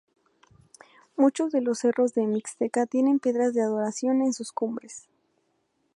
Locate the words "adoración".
3.61-4.23